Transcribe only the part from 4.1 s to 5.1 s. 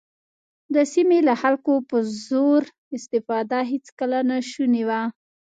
ناشونې وه.